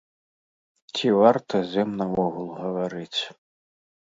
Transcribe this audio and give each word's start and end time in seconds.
Ці 0.95 1.11
варта 1.17 1.61
з 1.73 1.83
ім 1.83 1.89
наогул 1.99 2.49
гаварыць. 2.63 3.21